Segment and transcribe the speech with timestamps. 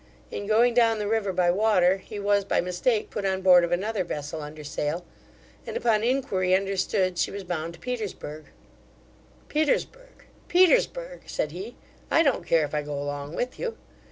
[0.31, 3.71] In going down the river by water, he was by mistake put on board of
[3.71, 5.05] another vessel under sail;
[5.67, 8.45] and, upon inquiry understood she was bound to Petersburgh
[9.47, 11.75] 'Petersburgh, Petersburgh (said he)
[12.09, 13.77] I don't care if I go along with you.